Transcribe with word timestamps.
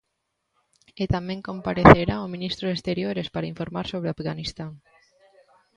E 1.01 1.03
tamén 1.15 1.45
comparecerá 1.49 2.15
o 2.25 2.31
ministro 2.33 2.65
de 2.67 2.75
Exteriores 2.77 3.27
para 3.33 3.49
informar 3.51 3.85
sobre 3.89 4.09
Afganistán. 4.09 4.71